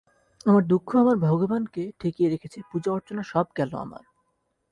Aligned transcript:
আমার 0.45 0.63
দুঃখ 0.63 0.89
আমার 0.95 1.17
ভগবানকে 1.27 1.83
ঠেকিয়ে 1.99 2.29
রেখেছে, 2.29 2.59
পূজা 2.71 2.89
অর্চনা 2.91 3.23
সব 3.23 3.45
গেল 3.57 3.71
আমার। 3.75 4.03